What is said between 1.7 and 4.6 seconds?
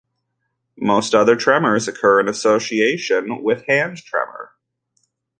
occur in association with hand tremor.